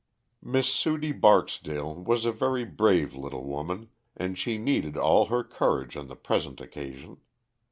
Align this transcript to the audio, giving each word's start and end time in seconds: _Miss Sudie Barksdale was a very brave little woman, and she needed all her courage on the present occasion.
_Miss 0.51 0.67
Sudie 0.67 1.11
Barksdale 1.11 1.93
was 1.93 2.25
a 2.25 2.31
very 2.31 2.65
brave 2.65 3.13
little 3.13 3.43
woman, 3.43 3.89
and 4.17 4.35
she 4.35 4.57
needed 4.57 4.97
all 4.97 5.27
her 5.27 5.43
courage 5.43 5.95
on 5.95 6.07
the 6.07 6.15
present 6.15 6.59
occasion. 6.59 7.17